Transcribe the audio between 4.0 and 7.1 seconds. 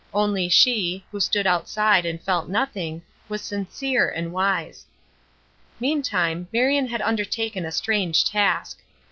and wise. Meantime Marion had